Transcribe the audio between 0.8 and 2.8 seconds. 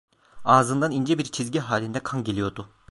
ince bir çizgi halinde kan geliyordu.